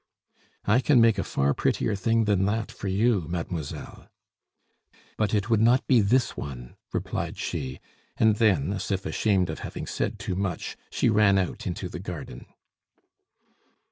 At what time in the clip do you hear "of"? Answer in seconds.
9.51-9.59